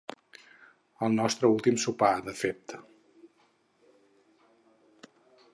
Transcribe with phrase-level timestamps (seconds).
[1.07, 2.75] El nostre últim sopar, de fet.